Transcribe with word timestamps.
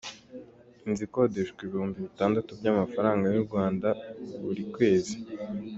Inzu 0.87 1.01
ikodeshwa 1.07 1.59
ibihumbi 1.63 1.97
bitandatu 2.07 2.49
by’amafaranga 2.59 3.25
y’u 3.33 3.45
Rwanda 3.47 3.87
buri 4.43 4.63
kwezi. 4.73 5.15